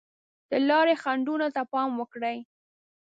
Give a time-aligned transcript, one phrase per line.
[0.49, 2.37] د لارې خنډونو ته پام وکړئ.